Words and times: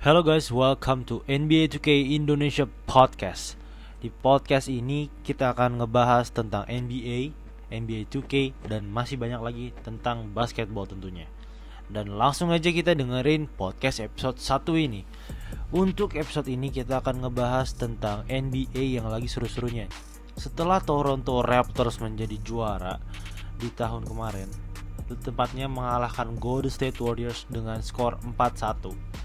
Hello 0.00 0.24
guys, 0.24 0.48
welcome 0.48 1.04
to 1.04 1.20
NBA 1.28 1.76
2K 1.76 2.16
Indonesia 2.16 2.64
Podcast. 2.88 3.60
Di 4.00 4.08
podcast 4.08 4.72
ini 4.72 5.12
kita 5.20 5.52
akan 5.52 5.76
ngebahas 5.76 6.32
tentang 6.32 6.64
NBA, 6.64 7.36
NBA 7.68 8.08
2K 8.08 8.64
dan 8.64 8.88
masih 8.88 9.20
banyak 9.20 9.36
lagi 9.44 9.66
tentang 9.84 10.32
basketball 10.32 10.88
tentunya. 10.88 11.28
Dan 11.92 12.16
langsung 12.16 12.48
aja 12.48 12.72
kita 12.72 12.96
dengerin 12.96 13.44
podcast 13.44 14.00
episode 14.00 14.40
1 14.40 14.72
ini. 14.88 15.04
Untuk 15.68 16.16
episode 16.16 16.48
ini 16.48 16.72
kita 16.72 17.04
akan 17.04 17.28
ngebahas 17.28 17.76
tentang 17.76 18.24
NBA 18.24 18.96
yang 18.96 19.04
lagi 19.04 19.28
seru-serunya. 19.28 19.84
Setelah 20.32 20.80
Toronto 20.80 21.44
Raptors 21.44 22.00
menjadi 22.00 22.40
juara 22.40 22.96
di 23.60 23.68
tahun 23.68 24.08
kemarin, 24.08 24.48
tepatnya 25.20 25.68
mengalahkan 25.68 26.40
Golden 26.40 26.72
State 26.72 26.96
Warriors 27.04 27.44
dengan 27.52 27.84
skor 27.84 28.16
4-1 28.24 29.20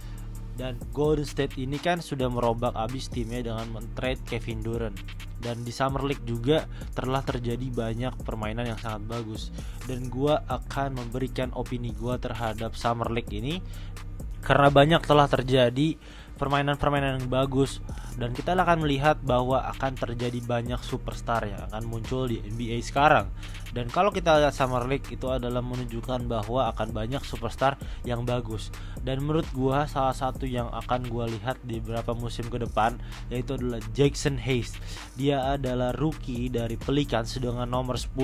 dan 0.56 0.80
Golden 0.96 1.28
State 1.28 1.60
ini 1.60 1.76
kan 1.76 2.00
sudah 2.00 2.32
merobak 2.32 2.72
abis 2.76 3.12
timnya 3.12 3.44
dengan 3.44 3.68
men-trade 3.76 4.24
Kevin 4.24 4.64
Durant. 4.64 4.96
Dan 5.36 5.62
di 5.62 5.70
Summer 5.70 6.02
League 6.02 6.26
juga 6.26 6.66
telah 6.96 7.22
terjadi 7.22 7.70
banyak 7.70 8.24
permainan 8.24 8.66
yang 8.66 8.80
sangat 8.80 9.04
bagus. 9.06 9.52
Dan 9.84 10.08
gua 10.08 10.42
akan 10.48 10.96
memberikan 10.98 11.52
opini 11.54 11.92
gua 11.94 12.18
terhadap 12.18 12.74
Summer 12.74 13.12
League 13.12 13.30
ini 13.30 13.60
karena 14.46 14.70
banyak 14.70 15.02
telah 15.02 15.26
terjadi 15.26 15.98
permainan-permainan 16.36 17.24
yang 17.24 17.30
bagus 17.32 17.80
dan 18.16 18.32
kita 18.32 18.56
akan 18.56 18.88
melihat 18.88 19.20
bahwa 19.20 19.60
akan 19.76 19.96
terjadi 20.00 20.40
banyak 20.40 20.80
superstar 20.80 21.44
yang 21.44 21.60
akan 21.68 21.84
muncul 21.84 22.32
di 22.32 22.40
NBA 22.40 22.80
sekarang. 22.80 23.28
Dan 23.76 23.92
kalau 23.92 24.08
kita 24.08 24.40
lihat 24.40 24.56
Summer 24.56 24.88
League 24.88 25.12
itu 25.12 25.28
adalah 25.28 25.60
menunjukkan 25.60 26.32
bahwa 26.32 26.72
akan 26.72 26.96
banyak 26.96 27.20
superstar 27.28 27.76
yang 28.08 28.24
bagus. 28.24 28.72
Dan 29.04 29.28
menurut 29.28 29.44
gua 29.52 29.84
salah 29.84 30.16
satu 30.16 30.48
yang 30.48 30.72
akan 30.72 31.12
gua 31.12 31.28
lihat 31.28 31.60
di 31.68 31.84
beberapa 31.84 32.16
musim 32.16 32.48
ke 32.48 32.56
depan 32.56 32.96
yaitu 33.28 33.60
adalah 33.60 33.84
Jackson 33.92 34.40
Hayes. 34.40 34.80
Dia 35.20 35.60
adalah 35.60 35.92
rookie 35.92 36.48
dari 36.48 36.80
Pelicans 36.80 37.36
sedangkan 37.36 37.68
nomor 37.68 38.00
10 38.00 38.16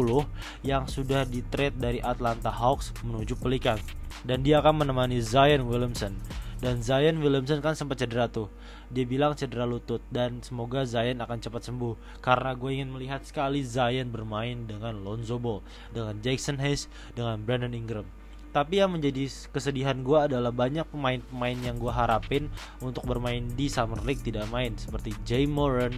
yang 0.64 0.88
sudah 0.88 1.28
di 1.28 1.44
trade 1.52 1.75
dari 1.75 2.00
Atlanta 2.00 2.48
Hawks 2.48 2.96
menuju 3.03 3.36
Pelicans 3.36 3.84
dan 4.23 4.46
dia 4.46 4.62
akan 4.62 4.86
menemani 4.86 5.18
Zion 5.22 5.66
Williamson 5.66 6.14
dan 6.62 6.86
Zion 6.86 7.20
Williamson 7.26 7.59
kan 7.59 7.73
sempat 7.73 7.98
cedera 7.98 8.30
tuh. 8.30 8.48
Dia 8.94 9.04
bilang 9.09 9.34
cedera 9.34 9.66
lutut 9.66 10.00
dan 10.14 10.45
semoga 10.45 10.86
Zion 10.86 11.18
akan 11.18 11.42
cepat 11.42 11.66
sembuh. 11.66 12.22
Karena 12.22 12.53
gue 12.53 12.70
ingin 12.70 12.94
melihat 12.94 13.26
sekali 13.26 13.66
Zion 13.66 14.14
bermain 14.14 14.70
dengan 14.70 15.02
Lonzo 15.02 15.42
Ball 15.42 15.66
dengan 15.90 16.22
Jackson 16.22 16.62
Hayes 16.62 16.86
dengan 17.18 17.42
Brandon 17.42 17.73
Ingram 17.73 18.21
tapi 18.52 18.84
yang 18.84 18.92
menjadi 18.92 19.32
kesedihan 19.52 19.96
gue 20.04 20.20
adalah 20.20 20.52
banyak 20.52 20.84
pemain-pemain 20.92 21.58
yang 21.64 21.80
gue 21.80 21.92
harapin 21.92 22.52
untuk 22.84 23.08
bermain 23.08 23.48
di 23.56 23.72
Summer 23.72 24.00
League 24.04 24.24
tidak 24.24 24.48
main 24.52 24.76
seperti 24.76 25.16
Jay 25.24 25.48
Moran 25.48 25.96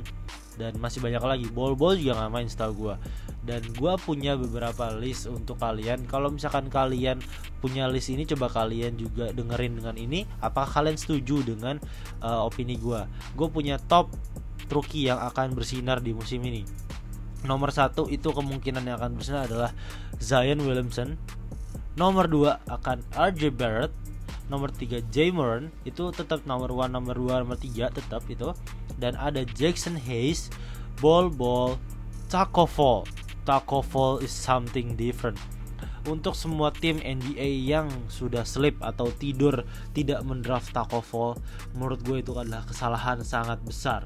dan 0.58 0.78
masih 0.78 1.02
banyak 1.02 1.22
lagi. 1.22 1.48
Ball 1.50 1.73
ball 1.73 1.98
juga 1.98 2.22
nggak 2.22 2.32
main 2.34 2.45
setahu 2.45 2.73
gue 2.90 2.95
dan 3.44 3.62
gue 3.73 3.94
punya 4.06 4.38
beberapa 4.38 4.94
list 4.94 5.26
untuk 5.26 5.58
kalian. 5.58 6.06
Kalau 6.06 6.30
misalkan 6.30 6.70
kalian 6.70 7.20
punya 7.60 7.90
list 7.90 8.14
ini 8.14 8.23
coba 8.30 8.48
kalian 8.54 8.95
juga 8.95 9.34
dengerin 9.34 9.82
dengan 9.82 9.98
ini. 9.98 10.30
Apakah 10.40 10.82
kalian 10.82 10.98
setuju 10.98 11.42
dengan 11.42 11.82
uh, 12.22 12.45
opini 12.45 12.78
gue 12.78 13.02
gue 13.34 13.48
punya 13.50 13.82
top 13.82 14.14
rookie 14.70 15.10
yang 15.10 15.20
akan 15.22 15.58
bersinar 15.58 16.00
di 16.00 16.14
musim 16.14 16.42
ini. 16.45 16.64
Nomor 17.44 17.76
satu 17.76 18.08
itu 18.08 18.32
kemungkinan 18.32 18.88
yang 18.88 18.95
akan 19.02 19.20
bersinar 19.20 19.52
adalah 19.52 19.76
Zion 20.23 20.64
Williamson 20.64 21.20
nomor 21.94 22.25
2 22.30 22.69
akan 22.69 22.97
RJ 23.13 23.53
Barrett. 23.53 23.94
Nomor 24.52 24.75
3 24.75 24.99
Jay 25.09 25.31
Moran 25.31 25.72
itu 25.88 26.11
tetap 26.11 26.44
nomor 26.44 26.69
1 26.69 26.91
nomor 26.91 27.16
2 27.16 27.47
nomor 27.47 27.58
3 27.58 27.89
tetap 27.95 28.22
itu. 28.27 28.52
Dan 28.99 29.16
ada 29.17 29.41
Jackson 29.55 29.97
Hayes 29.97 30.52
Ball 30.99 31.31
Ball 31.31 31.80
Taco 32.27 32.67
Fall. 32.67 33.08
Taco 33.47 33.83
Fall 33.83 34.23
is 34.23 34.31
something 34.31 34.95
different 34.95 35.36
untuk 36.09 36.36
semua 36.36 36.73
tim 36.75 36.99
NBA 36.99 37.64
yang 37.64 37.87
sudah 38.11 38.43
slip 38.43 38.80
atau 38.83 39.08
tidur 39.15 39.64
tidak 39.95 40.19
mendraft 40.27 40.75
Fall 40.75 41.39
menurut 41.75 41.99
gue 42.03 42.19
itu 42.19 42.36
adalah 42.36 42.67
kesalahan 42.67 43.23
sangat 43.23 43.59
besar 43.64 44.03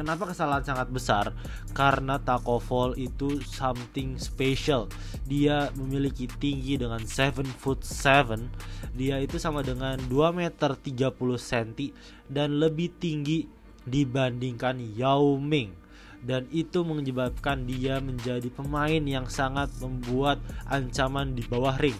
Kenapa 0.00 0.32
kesalahan 0.32 0.64
sangat 0.64 0.88
besar? 0.88 1.36
Karena 1.76 2.16
Taco 2.16 2.56
Fall 2.56 2.96
itu 2.96 3.36
something 3.44 4.16
special. 4.16 4.88
Dia 5.28 5.68
memiliki 5.76 6.24
tinggi 6.24 6.80
dengan 6.80 7.04
7 7.04 7.44
foot 7.44 7.84
7. 7.84 8.48
Dia 8.96 9.20
itu 9.20 9.36
sama 9.36 9.60
dengan 9.60 10.00
2 10.08 10.32
meter 10.32 10.72
30 10.72 11.12
cm 11.36 11.92
dan 12.32 12.56
lebih 12.56 12.96
tinggi 12.96 13.44
dibandingkan 13.84 14.80
Yao 14.96 15.36
Ming 15.36 15.79
dan 16.24 16.44
itu 16.52 16.84
menyebabkan 16.84 17.64
dia 17.64 17.98
menjadi 17.98 18.46
pemain 18.52 19.00
yang 19.00 19.26
sangat 19.28 19.72
membuat 19.80 20.40
ancaman 20.68 21.32
di 21.32 21.44
bawah 21.46 21.76
ring. 21.80 21.96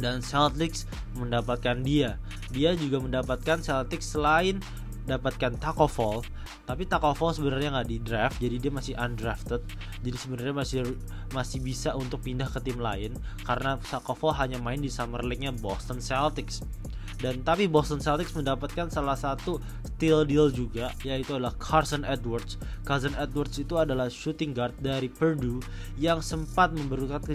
Dan 0.00 0.24
Celtics 0.24 0.88
mendapatkan 1.16 1.80
dia. 1.84 2.16
Dia 2.52 2.72
juga 2.72 3.00
mendapatkan 3.04 3.60
Celtics 3.60 4.16
selain 4.16 4.60
dapatkan 5.04 5.56
Taco 5.60 5.88
Fall 5.88 6.24
tapi 6.70 6.86
Taco 6.86 7.10
Fall 7.18 7.34
sebenarnya 7.34 7.74
nggak 7.74 7.88
di 7.90 7.98
draft 7.98 8.36
jadi 8.38 8.56
dia 8.62 8.70
masih 8.70 8.94
undrafted. 8.94 9.58
Jadi 10.06 10.16
sebenarnya 10.22 10.54
masih 10.54 10.78
masih 11.34 11.58
bisa 11.58 11.98
untuk 11.98 12.22
pindah 12.22 12.46
ke 12.46 12.62
tim 12.62 12.78
lain 12.78 13.18
karena 13.42 13.74
Taco 13.82 14.14
Fall 14.14 14.38
hanya 14.38 14.62
main 14.62 14.78
di 14.78 14.86
summer 14.86 15.18
league-nya 15.26 15.50
Boston 15.50 15.98
Celtics 15.98 16.62
dan 17.20 17.44
tapi 17.44 17.68
Boston 17.68 18.00
Celtics 18.00 18.32
mendapatkan 18.32 18.88
salah 18.88 19.16
satu 19.16 19.60
steal 19.84 20.24
deal 20.24 20.48
juga 20.48 20.92
yaitu 21.04 21.36
adalah 21.36 21.54
Carson 21.60 22.02
Edwards. 22.04 22.56
Carson 22.84 23.12
Edwards 23.20 23.56
itu 23.60 23.76
adalah 23.76 24.08
shooting 24.08 24.56
guard 24.56 24.72
dari 24.80 25.08
Purdue 25.08 25.60
yang 26.00 26.24
sempat 26.24 26.72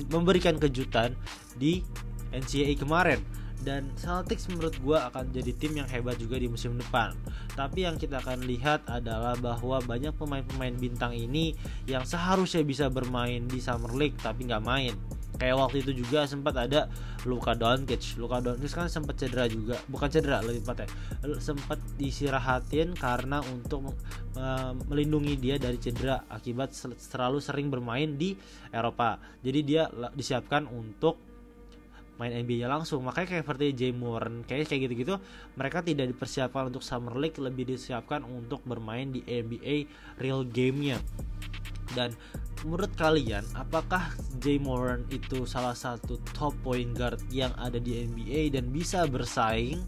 memberikan 0.09 0.57
kejutan 0.57 1.13
di 1.57 1.85
NCAA 2.34 2.75
kemarin 2.81 3.22
dan 3.66 3.88
Celtics 3.97 4.46
menurut 4.51 4.78
gue 4.78 4.97
akan 4.97 5.34
jadi 5.34 5.51
tim 5.57 5.73
yang 5.79 5.90
hebat 5.90 6.22
juga 6.22 6.38
di 6.38 6.46
musim 6.46 6.78
depan. 6.78 7.17
Tapi 7.57 7.90
yang 7.90 7.97
kita 7.97 8.19
akan 8.22 8.46
lihat 8.46 8.85
adalah 8.85 9.34
bahwa 9.40 9.81
banyak 9.81 10.13
pemain-pemain 10.13 10.75
bintang 10.78 11.17
ini 11.17 11.57
yang 11.90 12.03
seharusnya 12.03 12.62
bisa 12.62 12.91
bermain 12.94 13.41
di 13.50 13.57
Summer 13.57 13.90
League 13.97 14.19
tapi 14.22 14.46
nggak 14.46 14.63
main. 14.66 14.94
Kayak 15.35 15.56
waktu 15.59 15.78
itu 15.84 15.91
juga 16.06 16.23
sempat 16.23 16.56
ada 16.56 16.88
Luka 17.28 17.51
Doncic. 17.51 18.16
Luka 18.16 18.40
Doncic 18.40 18.72
kan 18.72 18.88
sempat 18.88 19.19
cedera 19.19 19.46
juga, 19.51 19.75
bukan 19.91 20.07
cedera 20.07 20.40
lebih 20.40 20.63
tepatnya. 20.63 20.88
Sempat 21.44 21.79
disirahatin 22.00 22.96
karena 22.96 23.44
untuk 23.44 23.91
melindungi 24.88 25.35
dia 25.35 25.56
dari 25.59 25.75
cedera 25.75 26.23
akibat 26.31 26.72
terlalu 27.12 27.44
sering 27.44 27.68
bermain 27.68 28.16
di 28.16 28.35
Eropa. 28.72 29.19
Jadi 29.44 29.59
dia 29.63 29.91
disiapkan 30.16 30.68
untuk 30.72 31.19
main 32.16 32.31
NBA-nya 32.31 32.72
langsung 32.72 33.03
makanya 33.03 33.28
kayak 33.35 33.44
seperti 33.44 33.75
Jay 33.75 33.91
Moran 33.91 34.47
kayak 34.47 34.72
kayak 34.72 34.88
gitu-gitu 34.88 35.19
mereka 35.59 35.84
tidak 35.84 36.16
dipersiapkan 36.16 36.72
untuk 36.72 36.79
Summer 36.79 37.12
League 37.19 37.35
lebih 37.35 37.67
disiapkan 37.75 38.23
untuk 38.23 38.63
bermain 38.63 39.12
di 39.12 39.19
NBA 39.28 39.91
real 40.16 40.47
game-nya 40.47 40.96
dan 41.91 42.16
menurut 42.64 42.94
kalian 42.96 43.44
apakah 43.58 44.16
Jay 44.40 44.62
Moran 44.62 45.04
itu 45.12 45.44
salah 45.44 45.76
satu 45.76 46.22
top 46.32 46.56
point 46.64 46.96
guard 46.96 47.20
yang 47.34 47.52
ada 47.60 47.82
di 47.82 48.08
NBA 48.08 48.56
dan 48.56 48.72
bisa 48.72 49.04
bersaing 49.10 49.84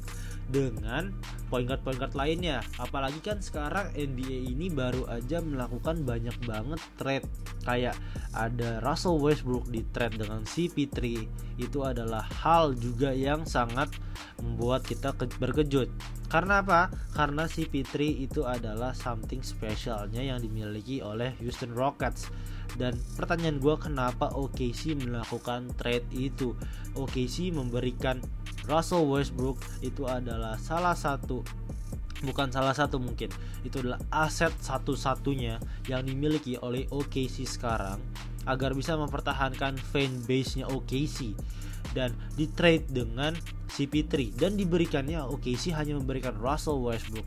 dengan 0.47 1.11
point 1.51 1.67
guard 1.67 1.83
point 1.83 1.99
guard 1.99 2.15
lainnya? 2.15 2.63
Apalagi 2.79 3.19
kan 3.19 3.39
sekarang 3.43 3.91
NBA 3.95 4.51
ini 4.55 4.67
baru 4.71 5.07
aja 5.07 5.43
melakukan 5.43 6.03
banyak 6.03 6.35
banget 6.43 6.81
trade. 6.95 7.27
Kayak 7.63 7.99
ada 8.31 8.79
Russell 8.83 9.19
Westbrook 9.19 9.67
di 9.67 9.83
trade 9.91 10.19
dengan 10.23 10.47
CP3 10.47 10.99
itu 11.59 11.79
adalah 11.83 12.23
hal 12.43 12.75
juga 12.79 13.11
yang 13.11 13.43
sangat 13.43 13.91
membuat 14.39 14.87
kita 14.87 15.11
berkejut 15.39 15.91
karena 16.27 16.59
apa? 16.59 16.91
Karena 17.15 17.47
CP3 17.47 17.95
itu 18.27 18.43
adalah 18.43 18.91
something 18.91 19.39
specialnya 19.39 20.19
yang 20.19 20.43
dimiliki 20.43 20.99
oleh 20.99 21.31
Houston 21.39 21.71
Rockets. 21.71 22.27
Dan 22.75 22.99
pertanyaan 23.15 23.63
gue 23.63 23.75
kenapa 23.79 24.27
OKC 24.35 24.99
melakukan 24.99 25.71
trade 25.79 26.07
itu? 26.11 26.51
OKC 26.99 27.55
memberikan 27.55 28.19
Russell 28.67 29.07
Westbrook 29.07 29.63
itu 29.79 30.03
adalah 30.03 30.59
salah 30.59 30.93
satu 30.93 31.41
bukan 32.25 32.49
salah 32.49 32.73
satu 32.73 32.97
mungkin 32.97 33.29
itu 33.61 33.77
adalah 33.77 34.01
aset 34.09 34.49
satu-satunya 34.57 35.61
yang 35.85 36.01
dimiliki 36.01 36.57
oleh 36.57 36.89
OKC 36.89 37.45
sekarang 37.45 38.01
agar 38.49 38.73
bisa 38.73 38.97
mempertahankan 38.97 39.77
fanbase-nya 39.77 40.65
OKC 40.65 41.37
dan 41.97 42.13
di 42.37 42.45
trade 42.53 42.85
dengan 42.93 43.33
CP3 43.73 44.37
dan 44.37 44.53
diberikannya 44.53 45.17
OKC 45.17 45.73
hanya 45.73 45.97
memberikan 45.97 46.37
Russell 46.37 46.85
Westbrook. 46.85 47.25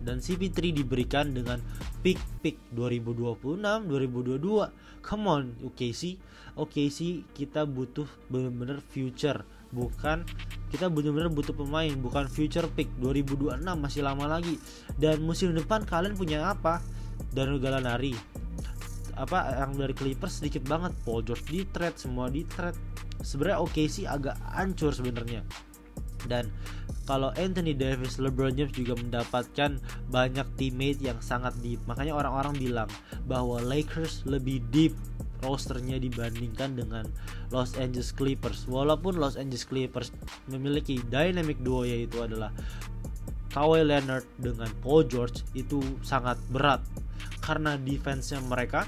Dan 0.00 0.20
CP3 0.20 0.76
diberikan 0.76 1.32
dengan 1.32 1.60
pick 2.04 2.20
pick 2.44 2.60
2026 2.72 3.88
2022 3.88 5.04
come 5.04 5.24
on 5.28 5.44
OKC 5.64 6.16
OKC 6.60 7.24
kita 7.32 7.64
butuh 7.64 8.06
benar-benar 8.28 8.82
future. 8.82 9.44
Bukan 9.70 10.26
kita 10.68 10.90
benar-benar 10.90 11.30
butuh 11.30 11.54
pemain 11.54 11.92
bukan 11.94 12.26
future 12.26 12.66
pick. 12.74 12.90
2026 12.98 13.62
masih 13.78 14.02
lama 14.02 14.26
lagi. 14.26 14.58
Dan 14.98 15.22
musim 15.22 15.54
depan 15.54 15.86
kalian 15.86 16.18
punya 16.18 16.50
apa? 16.50 16.82
Dan 17.30 17.56
Gallinari. 17.62 18.12
Apa 19.14 19.64
yang 19.64 19.76
dari 19.76 19.94
Clippers 19.94 20.42
sedikit 20.42 20.66
banget. 20.66 20.96
Paul 21.06 21.22
George 21.22 21.46
di 21.46 21.62
trade 21.68 21.98
semua 22.00 22.32
di 22.32 22.42
trade 22.44 22.89
sebenarnya 23.20 23.58
oke 23.60 23.82
sih 23.86 24.04
agak 24.08 24.36
hancur 24.52 24.92
sebenarnya 24.92 25.44
dan 26.28 26.52
kalau 27.08 27.34
Anthony 27.34 27.74
Davis, 27.74 28.22
LeBron 28.22 28.54
James 28.54 28.70
juga 28.70 28.94
mendapatkan 28.94 29.82
banyak 30.14 30.46
teammate 30.54 31.02
yang 31.02 31.18
sangat 31.18 31.50
deep. 31.58 31.82
Makanya 31.90 32.14
orang-orang 32.14 32.54
bilang 32.54 32.86
bahwa 33.26 33.58
Lakers 33.58 34.22
lebih 34.30 34.62
deep 34.70 34.94
rosternya 35.42 35.98
dibandingkan 35.98 36.78
dengan 36.78 37.10
Los 37.50 37.74
Angeles 37.74 38.14
Clippers. 38.14 38.68
Walaupun 38.70 39.18
Los 39.18 39.34
Angeles 39.34 39.66
Clippers 39.66 40.14
memiliki 40.46 41.02
dynamic 41.10 41.58
duo 41.64 41.82
yaitu 41.82 42.22
adalah 42.22 42.54
Kawhi 43.50 43.82
Leonard 43.82 44.22
dengan 44.38 44.70
Paul 44.78 45.10
George 45.10 45.42
itu 45.58 45.82
sangat 46.06 46.38
berat 46.54 46.78
karena 47.42 47.74
defense-nya 47.74 48.38
mereka 48.46 48.86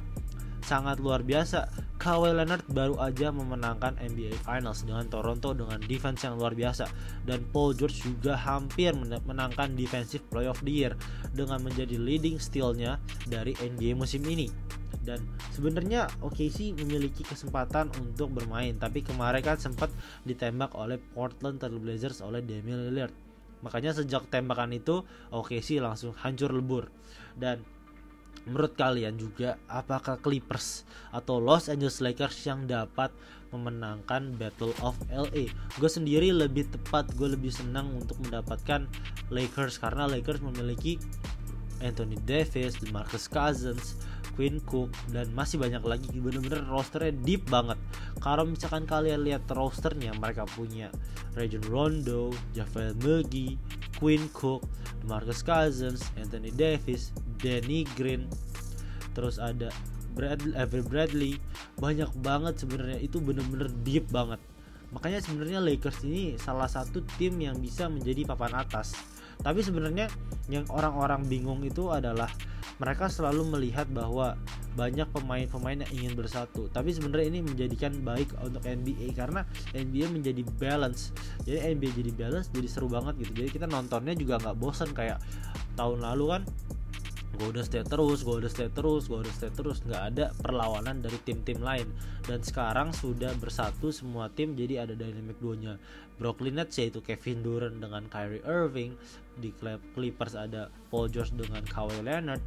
sangat 0.62 1.02
luar 1.02 1.26
biasa. 1.26 1.66
Kawhi 2.02 2.34
Leonard 2.34 2.66
baru 2.66 2.98
aja 2.98 3.30
memenangkan 3.30 3.94
NBA 3.94 4.34
Finals 4.42 4.82
dengan 4.82 5.06
Toronto 5.06 5.54
dengan 5.54 5.78
defense 5.86 6.26
yang 6.26 6.34
luar 6.34 6.50
biasa 6.50 6.90
dan 7.22 7.46
Paul 7.54 7.78
George 7.78 8.02
juga 8.02 8.34
hampir 8.34 8.90
menangkan 9.22 9.78
Defensive 9.78 10.26
Player 10.26 10.50
of 10.50 10.58
the 10.66 10.82
Year 10.82 10.98
dengan 11.30 11.62
menjadi 11.62 11.94
leading 11.94 12.42
stealnya 12.42 12.98
dari 13.30 13.54
NBA 13.54 13.94
musim 13.94 14.26
ini. 14.26 14.50
Dan 14.98 15.22
sebenarnya 15.54 16.10
OKC 16.26 16.74
memiliki 16.74 17.22
kesempatan 17.22 17.94
untuk 18.02 18.34
bermain, 18.34 18.74
tapi 18.82 19.06
kemarin 19.06 19.38
kan 19.38 19.62
sempat 19.62 19.94
ditembak 20.26 20.74
oleh 20.74 20.98
Portland 20.98 21.62
Trail 21.62 21.78
Blazers 21.78 22.18
oleh 22.18 22.42
Damian 22.42 22.82
Lillard. 22.90 23.14
Makanya 23.62 23.94
sejak 23.94 24.26
tembakan 24.26 24.74
itu 24.74 25.06
OKC 25.30 25.78
langsung 25.78 26.18
hancur 26.18 26.50
lebur 26.50 26.90
dan 27.38 27.62
menurut 28.46 28.74
kalian 28.74 29.14
juga 29.14 29.54
apakah 29.70 30.18
Clippers 30.18 30.82
atau 31.14 31.38
Los 31.38 31.70
Angeles 31.70 32.02
Lakers 32.02 32.42
yang 32.42 32.66
dapat 32.66 33.14
memenangkan 33.54 34.34
Battle 34.34 34.74
of 34.82 34.98
LA 35.12 35.52
gue 35.52 35.90
sendiri 35.90 36.34
lebih 36.34 36.66
tepat 36.72 37.12
gue 37.14 37.36
lebih 37.38 37.52
senang 37.54 37.92
untuk 37.94 38.18
mendapatkan 38.24 38.88
Lakers 39.30 39.78
karena 39.78 40.08
Lakers 40.10 40.42
memiliki 40.42 40.98
Anthony 41.82 42.14
Davis, 42.22 42.78
DeMarcus 42.78 43.26
Cousins, 43.26 43.98
Quinn 44.38 44.62
Cook 44.64 44.94
dan 45.12 45.28
masih 45.34 45.60
banyak 45.60 45.82
lagi. 45.84 46.08
Bener-bener 46.14 46.64
rosternya 46.70 47.12
deep 47.26 47.44
banget. 47.50 47.76
Kalau 48.22 48.46
misalkan 48.48 48.86
kalian 48.86 49.26
lihat 49.26 49.44
rosternya 49.50 50.14
mereka 50.16 50.46
punya 50.46 50.88
Rajon 51.36 51.64
Rondo, 51.68 52.30
Javel 52.56 52.96
McGee, 53.02 53.58
Quinn 53.98 54.30
Cook, 54.32 54.64
Marcus 55.04 55.44
Cousins, 55.44 56.06
Anthony 56.16 56.54
Davis, 56.54 57.10
Danny 57.42 57.84
Green, 57.98 58.30
terus 59.12 59.36
ada 59.42 59.68
Bradley, 60.12 60.52
Avery 60.56 60.84
Bradley, 60.84 61.32
banyak 61.80 62.08
banget 62.20 62.62
sebenarnya 62.62 63.00
itu 63.00 63.18
bener-bener 63.18 63.68
deep 63.82 64.08
banget. 64.12 64.38
Makanya 64.92 65.24
sebenarnya 65.24 65.60
Lakers 65.64 66.04
ini 66.04 66.36
salah 66.36 66.68
satu 66.68 67.00
tim 67.16 67.40
yang 67.40 67.56
bisa 67.58 67.88
menjadi 67.88 68.28
papan 68.28 68.52
atas. 68.60 68.92
Tapi 69.40 69.64
sebenarnya 69.64 70.06
yang 70.52 70.68
orang-orang 70.68 71.24
bingung 71.26 71.64
itu 71.64 71.88
adalah 71.88 72.28
mereka 72.76 73.08
selalu 73.08 73.56
melihat 73.56 73.88
bahwa 73.90 74.36
banyak 74.72 75.04
pemain-pemain 75.12 75.84
yang 75.84 75.92
ingin 75.92 76.12
bersatu. 76.16 76.68
Tapi 76.72 76.92
sebenarnya 76.92 77.32
ini 77.32 77.40
menjadikan 77.44 77.92
baik 78.04 78.32
untuk 78.40 78.64
NBA 78.64 79.16
karena 79.16 79.44
NBA 79.76 80.12
menjadi 80.12 80.44
balance. 80.60 81.12
Jadi 81.44 81.72
NBA 81.72 81.90
jadi 82.04 82.12
balance 82.12 82.48
jadi 82.52 82.68
seru 82.68 82.88
banget 82.88 83.16
gitu. 83.20 83.32
Jadi 83.44 83.48
kita 83.60 83.66
nontonnya 83.68 84.12
juga 84.12 84.40
nggak 84.40 84.56
bosan 84.60 84.92
kayak 84.92 85.20
tahun 85.76 86.04
lalu 86.04 86.24
kan 86.38 86.42
Golden 87.40 87.64
State 87.64 87.88
terus, 87.88 88.20
Golden 88.22 88.52
State 88.52 88.74
terus, 88.76 89.08
Golden 89.08 89.32
State 89.32 89.56
terus. 89.56 89.80
Nggak 89.82 90.02
ada 90.12 90.24
perlawanan 90.36 91.00
dari 91.00 91.16
tim-tim 91.22 91.60
lain. 91.60 91.88
Dan 92.24 92.44
sekarang 92.44 92.92
sudah 92.92 93.32
bersatu 93.40 93.88
semua 93.88 94.28
tim 94.28 94.52
jadi 94.52 94.84
ada 94.84 94.92
dynamic 94.92 95.40
duonya. 95.40 95.80
Brooklyn 96.20 96.60
Nets 96.60 96.78
yaitu 96.78 97.00
Kevin 97.02 97.42
Durant 97.42 97.80
dengan 97.80 98.06
Kyrie 98.06 98.44
Irving 98.46 98.94
di 99.40 99.54
Clippers 99.94 100.36
ada 100.36 100.68
Paul 100.92 101.08
George 101.08 101.32
dengan 101.32 101.64
Kawhi 101.64 102.04
Leonard 102.04 102.42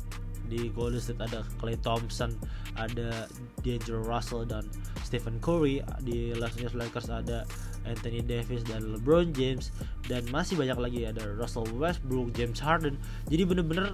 di 0.45 0.69
Golden 0.69 1.01
State 1.01 1.21
ada 1.21 1.41
Klay 1.57 1.73
Thompson 1.81 2.37
ada 2.77 3.25
D'Angelo 3.65 4.05
Russell 4.05 4.45
dan 4.45 4.67
Stephen 5.01 5.41
Curry 5.41 5.81
di 6.05 6.37
Los 6.37 6.53
Angeles 6.57 6.77
Lakers 6.77 7.09
ada 7.09 7.47
Anthony 7.85 8.25
Davis 8.25 8.65
dan 8.65 8.81
LeBron 8.97 9.31
James 9.31 9.69
dan 10.09 10.25
masih 10.33 10.57
banyak 10.57 10.77
lagi 10.77 10.99
ada 11.05 11.21
Russell 11.37 11.69
Westbrook 11.77 12.33
James 12.33 12.57
Harden. 12.57 12.97
Jadi 13.29 13.45
bener-bener 13.45 13.93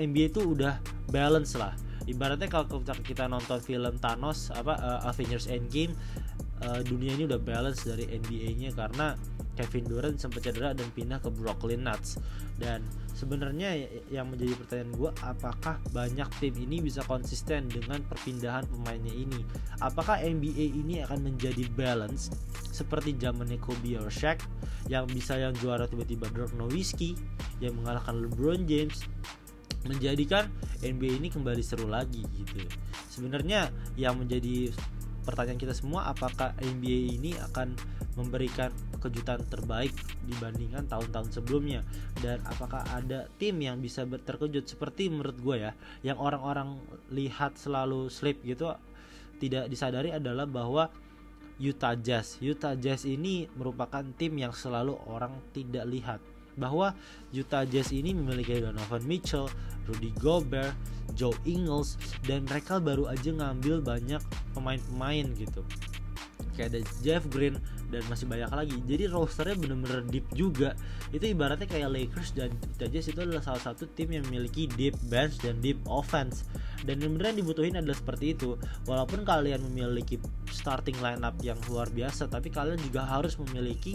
NBA 0.00 0.32
itu 0.32 0.56
udah 0.56 0.80
balance 1.12 1.54
lah. 1.54 1.76
Ibaratnya 2.08 2.48
kalau 2.48 2.80
kita 2.82 3.28
nonton 3.28 3.60
film 3.60 3.94
Thanos 4.00 4.48
apa 4.54 4.78
uh, 4.78 5.00
Avengers 5.10 5.50
Endgame 5.50 5.92
uh, 6.64 6.80
dunia 6.80 7.12
ini 7.18 7.28
udah 7.28 7.40
balance 7.40 7.84
dari 7.84 8.08
NBA-nya 8.08 8.72
karena 8.72 9.18
Kevin 9.56 9.88
Durant 9.88 10.16
sempat 10.20 10.44
cedera 10.44 10.76
dan 10.76 10.86
pindah 10.92 11.18
ke 11.18 11.32
Brooklyn 11.32 11.88
Nets. 11.88 12.20
Dan 12.60 12.84
sebenarnya 13.16 13.72
yang 14.12 14.28
menjadi 14.28 14.52
pertanyaan 14.60 14.92
gue 14.92 15.10
apakah 15.24 15.80
banyak 15.90 16.28
tim 16.38 16.54
ini 16.60 16.84
bisa 16.84 17.00
konsisten 17.08 17.66
dengan 17.72 18.04
perpindahan 18.04 18.68
pemainnya 18.68 19.12
ini? 19.16 19.40
Apakah 19.80 20.20
NBA 20.20 20.76
ini 20.76 21.00
akan 21.02 21.32
menjadi 21.32 21.64
balance 21.72 22.28
seperti 22.70 23.16
zamannya 23.16 23.56
Kobe 23.56 23.96
or 23.96 24.12
Shaq 24.12 24.44
yang 24.92 25.08
bisa 25.08 25.40
yang 25.40 25.56
juara 25.56 25.88
tiba-tiba 25.88 26.28
Dirk 26.30 26.52
Nowitzki 26.54 27.16
yang 27.58 27.74
mengalahkan 27.80 28.20
LeBron 28.28 28.68
James 28.68 29.08
menjadikan 29.86 30.50
NBA 30.82 31.22
ini 31.22 31.28
kembali 31.32 31.62
seru 31.64 31.88
lagi 31.88 32.20
gitu? 32.36 32.60
Sebenarnya 33.08 33.72
yang 33.96 34.18
menjadi 34.20 34.74
pertanyaan 35.26 35.58
kita 35.58 35.74
semua 35.74 36.06
apakah 36.10 36.54
NBA 36.62 37.18
ini 37.18 37.34
akan 37.50 37.74
memberikan 38.14 38.70
kejutan 39.06 39.40
terbaik 39.46 39.94
dibandingkan 40.26 40.84
tahun-tahun 40.90 41.30
sebelumnya. 41.30 41.80
Dan 42.18 42.42
apakah 42.44 42.82
ada 42.90 43.30
tim 43.38 43.58
yang 43.62 43.78
bisa 43.78 44.04
terkejut? 44.04 44.66
Seperti 44.66 45.08
menurut 45.08 45.38
gue 45.38 45.56
ya 45.68 45.72
yang 46.02 46.18
orang-orang 46.18 46.78
lihat 47.14 47.56
selalu 47.56 48.10
slip 48.10 48.42
gitu 48.42 48.74
tidak 49.36 49.68
disadari 49.68 50.10
adalah 50.12 50.48
bahwa 50.48 50.88
Utah 51.56 51.96
Jazz. 51.96 52.36
Utah 52.44 52.76
Jazz 52.76 53.08
ini 53.08 53.48
merupakan 53.56 54.04
tim 54.16 54.36
yang 54.36 54.52
selalu 54.52 54.96
orang 55.08 55.40
tidak 55.56 55.84
lihat. 55.88 56.20
Bahwa 56.56 56.96
Utah 57.32 57.68
Jazz 57.68 57.92
ini 57.92 58.16
memiliki 58.16 58.60
Donovan 58.60 59.04
Mitchell, 59.04 59.48
Rudy 59.88 60.12
Gobert, 60.16 60.72
Joe 61.12 61.36
Ingles 61.44 62.00
dan 62.24 62.44
mereka 62.48 62.80
baru 62.80 63.08
aja 63.08 63.32
ngambil 63.32 63.84
banyak 63.84 64.20
pemain-pemain 64.52 65.26
gitu 65.36 65.64
kayak 66.56 66.72
ada 66.72 66.80
Jeff 67.04 67.22
Green 67.28 67.60
dan 67.92 68.02
masih 68.10 68.26
banyak 68.26 68.50
lagi. 68.50 68.76
Jadi 68.88 69.04
rosternya 69.06 69.56
bener-bener 69.60 70.02
deep 70.08 70.26
juga. 70.34 70.74
Itu 71.12 71.28
ibaratnya 71.28 71.68
kayak 71.68 71.92
Lakers 71.92 72.34
dan 72.34 72.50
Jazz 72.80 73.12
itu 73.12 73.20
adalah 73.20 73.44
salah 73.44 73.62
satu 73.62 73.86
tim 73.92 74.10
yang 74.10 74.24
memiliki 74.26 74.66
deep 74.74 74.96
bench 75.06 75.38
dan 75.44 75.60
deep 75.62 75.78
offense. 75.86 76.48
Dan 76.82 77.02
yang 77.02 77.14
beneran 77.14 77.38
dibutuhin 77.38 77.78
adalah 77.78 77.94
seperti 77.94 78.34
itu. 78.34 78.58
Walaupun 78.88 79.22
kalian 79.22 79.62
memiliki 79.70 80.18
starting 80.50 80.96
lineup 80.98 81.36
yang 81.44 81.58
luar 81.68 81.86
biasa 81.92 82.26
tapi 82.32 82.48
kalian 82.50 82.80
juga 82.80 83.04
harus 83.04 83.36
memiliki 83.38 83.94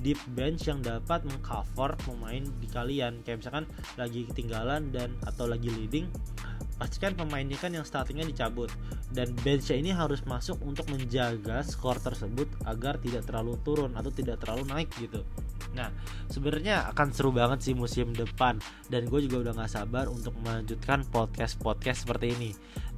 deep 0.00 0.18
bench 0.34 0.66
yang 0.66 0.82
dapat 0.82 1.22
mengcover 1.28 1.94
pemain 2.02 2.42
di 2.58 2.66
kalian. 2.72 3.22
Kayak 3.22 3.44
misalkan 3.44 3.64
lagi 4.00 4.26
ketinggalan 4.32 4.90
dan 4.90 5.14
atau 5.28 5.46
lagi 5.46 5.70
leading 5.70 6.08
pastikan 6.78 7.12
pemainnya 7.18 7.58
kan 7.58 7.74
yang 7.74 7.82
startingnya 7.82 8.24
dicabut 8.24 8.70
dan 9.08 9.32
benchnya 9.40 9.76
ini 9.80 9.90
harus 9.96 10.20
masuk 10.28 10.60
untuk 10.60 10.84
menjaga 10.92 11.64
skor 11.64 11.96
tersebut 11.96 12.44
agar 12.68 13.00
tidak 13.00 13.24
terlalu 13.24 13.56
turun 13.64 13.96
atau 13.96 14.12
tidak 14.12 14.36
terlalu 14.44 14.68
naik 14.68 14.92
gitu. 15.00 15.24
Nah 15.72 15.88
sebenarnya 16.28 16.88
akan 16.92 17.08
seru 17.12 17.32
banget 17.32 17.64
sih 17.64 17.74
musim 17.76 18.12
depan. 18.12 18.60
Dan 18.92 19.08
gue 19.08 19.24
juga 19.24 19.48
udah 19.48 19.64
gak 19.64 19.72
sabar 19.72 20.12
untuk 20.12 20.36
melanjutkan 20.44 21.08
podcast-podcast 21.08 22.04
seperti 22.04 22.36
ini. 22.36 22.50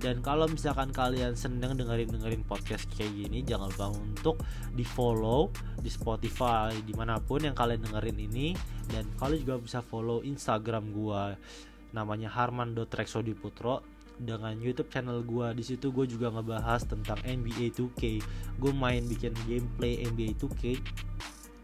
Dan 0.02 0.18
kalau 0.18 0.50
misalkan 0.50 0.90
kalian 0.90 1.38
seneng 1.38 1.76
dengerin-dengerin 1.76 2.40
podcast 2.48 2.88
kayak 2.96 3.12
gini 3.12 3.44
Jangan 3.44 3.68
lupa 3.68 3.92
untuk 3.92 4.40
di 4.72 4.80
follow 4.80 5.52
di 5.76 5.92
Spotify 5.92 6.72
di 6.80 6.96
mana 6.96 7.20
pun 7.20 7.46
yang 7.46 7.54
kalian 7.54 7.86
dengerin 7.86 8.18
ini. 8.18 8.54
Dan 8.90 9.06
kalian 9.14 9.46
juga 9.46 9.56
bisa 9.62 9.78
follow 9.78 10.26
Instagram 10.26 10.90
gue 10.90 11.24
namanya 11.90 12.30
harman.rexodiputro 12.30 13.99
dengan 14.20 14.54
YouTube 14.60 14.92
channel 14.92 15.24
gue 15.24 15.48
di 15.56 15.64
situ 15.64 15.88
gue 15.90 16.04
juga 16.04 16.28
ngebahas 16.28 16.84
tentang 16.84 17.18
NBA 17.24 17.72
2K 17.72 18.02
gue 18.60 18.72
main 18.76 19.00
bikin 19.08 19.32
gameplay 19.48 20.04
NBA 20.04 20.36
2K 20.36 20.76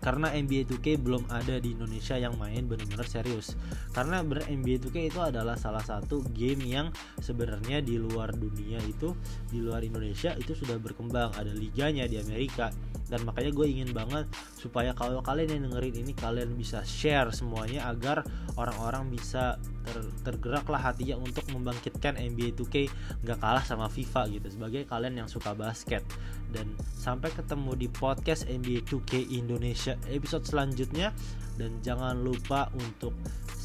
karena 0.06 0.30
NBA 0.30 0.70
2K 0.70 1.02
belum 1.02 1.26
ada 1.34 1.58
di 1.58 1.74
Indonesia 1.74 2.14
yang 2.14 2.38
main 2.38 2.62
benar-benar 2.70 3.10
serius. 3.10 3.58
Karena 3.90 4.22
bener 4.22 4.46
NBA 4.46 4.86
2K 4.86 5.10
itu 5.10 5.18
adalah 5.18 5.58
salah 5.58 5.82
satu 5.82 6.22
game 6.30 6.62
yang 6.62 6.94
sebenarnya 7.18 7.82
di 7.82 7.98
luar 7.98 8.30
dunia 8.30 8.78
itu 8.86 9.18
di 9.50 9.58
luar 9.58 9.82
Indonesia 9.82 10.30
itu 10.38 10.54
sudah 10.54 10.78
berkembang. 10.78 11.34
Ada 11.34 11.50
liganya 11.50 12.06
di 12.06 12.22
Amerika 12.22 12.70
dan 13.06 13.22
makanya 13.22 13.54
gue 13.54 13.66
ingin 13.70 13.90
banget 13.94 14.26
supaya 14.58 14.90
kalau 14.92 15.22
kalian 15.22 15.58
yang 15.58 15.62
dengerin 15.70 16.06
ini 16.06 16.12
kalian 16.12 16.58
bisa 16.58 16.82
share 16.82 17.30
semuanya 17.30 17.86
agar 17.86 18.26
orang-orang 18.58 19.06
bisa 19.12 19.60
ter 19.86 20.02
tergerak 20.26 20.66
lah 20.66 20.90
hatinya 20.90 21.22
untuk 21.22 21.46
membangkitkan 21.54 22.18
NBA 22.18 22.58
2K 22.58 22.90
nggak 23.22 23.38
kalah 23.38 23.62
sama 23.62 23.86
FIFA 23.86 24.26
gitu 24.34 24.48
sebagai 24.50 24.82
kalian 24.90 25.22
yang 25.22 25.28
suka 25.30 25.54
basket. 25.54 26.02
Dan 26.50 26.74
sampai 26.98 27.30
ketemu 27.30 27.78
di 27.78 27.88
podcast 27.90 28.50
NBA 28.50 28.82
2K 28.86 29.38
Indonesia 29.38 29.94
episode 30.10 30.42
selanjutnya. 30.42 31.14
Dan 31.56 31.80
jangan 31.80 32.20
lupa 32.20 32.68
untuk 32.76 33.16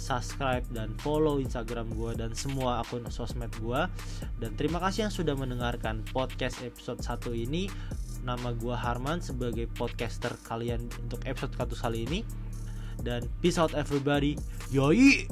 subscribe 0.01 0.65
dan 0.73 0.97
follow 0.97 1.37
Instagram 1.37 1.93
gue 1.93 2.17
dan 2.17 2.33
semua 2.33 2.81
akun 2.81 3.05
sosmed 3.13 3.53
gue 3.61 3.81
dan 4.41 4.51
terima 4.57 4.81
kasih 4.81 5.07
yang 5.07 5.13
sudah 5.13 5.37
mendengarkan 5.37 6.01
podcast 6.09 6.65
episode 6.65 6.99
1 7.05 7.45
ini 7.45 7.69
nama 8.21 8.53
gue 8.53 8.73
Harman 8.73 9.19
sebagai 9.19 9.65
podcaster 9.73 10.33
kalian 10.45 10.85
untuk 11.05 11.21
episode 11.25 11.53
1 11.57 11.83
kali 11.83 11.99
ini. 12.05 12.19
Dan 13.01 13.25
peace 13.41 13.57
out 13.57 13.73
everybody. 13.73 14.37
Yoi 14.69 15.25